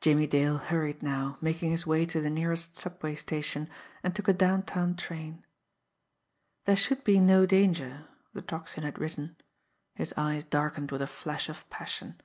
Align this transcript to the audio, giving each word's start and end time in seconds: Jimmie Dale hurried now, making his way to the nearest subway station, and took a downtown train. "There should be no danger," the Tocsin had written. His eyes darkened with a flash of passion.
Jimmie 0.00 0.26
Dale 0.26 0.56
hurried 0.56 1.02
now, 1.02 1.36
making 1.42 1.72
his 1.72 1.86
way 1.86 2.06
to 2.06 2.22
the 2.22 2.30
nearest 2.30 2.74
subway 2.76 3.14
station, 3.14 3.68
and 4.02 4.16
took 4.16 4.28
a 4.28 4.32
downtown 4.32 4.96
train. 4.96 5.44
"There 6.64 6.74
should 6.74 7.04
be 7.04 7.20
no 7.20 7.44
danger," 7.44 8.08
the 8.32 8.40
Tocsin 8.40 8.82
had 8.82 8.98
written. 8.98 9.36
His 9.94 10.14
eyes 10.16 10.44
darkened 10.46 10.90
with 10.90 11.02
a 11.02 11.06
flash 11.06 11.50
of 11.50 11.68
passion. 11.68 12.18